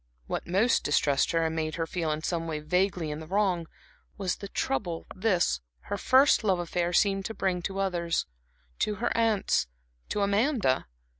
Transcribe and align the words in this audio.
What 0.25 0.47
most 0.47 0.83
distressed 0.83 1.29
her, 1.29 1.45
and 1.45 1.55
made 1.55 1.75
her 1.75 1.85
feel 1.85 2.09
in 2.09 2.23
some 2.23 2.47
way 2.47 2.59
vaguely 2.59 3.11
in 3.11 3.19
the 3.19 3.27
wrong, 3.27 3.67
was 4.17 4.37
the 4.37 4.47
trouble 4.47 5.05
this, 5.15 5.61
her 5.81 5.95
first 5.97 6.43
love 6.43 6.57
affair, 6.57 6.91
seemed 6.91 7.25
to 7.25 7.35
bring 7.35 7.61
to 7.61 7.77
others; 7.77 8.25
to 8.79 8.95
her 8.95 9.15
aunts, 9.15 9.67
to 10.09 10.21
Amanda. 10.21 10.87